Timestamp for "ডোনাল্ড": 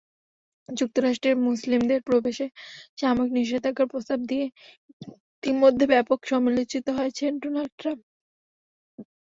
7.41-7.73